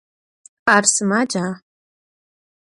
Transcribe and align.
Ar 0.73 0.83
sımaca? 0.93 1.45